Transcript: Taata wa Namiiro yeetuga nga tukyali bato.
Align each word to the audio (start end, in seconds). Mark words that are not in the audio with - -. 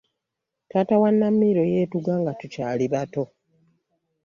Taata 0.69 0.95
wa 1.01 1.09
Namiiro 1.17 1.63
yeetuga 1.73 2.13
nga 2.21 2.31
tukyali 2.39 2.85
bato. 2.93 3.23